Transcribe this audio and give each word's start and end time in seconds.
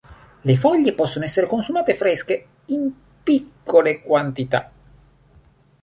Le 0.45 0.55
foglie 0.57 0.95
possono 0.95 1.25
essere 1.25 1.45
consumate 1.45 1.93
fresche 1.95 2.47
in 2.65 2.89
piccole 3.21 4.01
quantità. 4.01 4.71